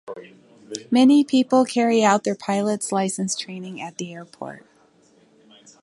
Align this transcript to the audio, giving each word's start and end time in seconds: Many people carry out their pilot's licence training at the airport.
Many 0.89 1.23
people 1.23 1.63
carry 1.63 2.03
out 2.03 2.23
their 2.23 2.33
pilot's 2.33 2.91
licence 2.91 3.35
training 3.35 3.79
at 3.79 3.99
the 3.99 4.11
airport. 4.15 4.65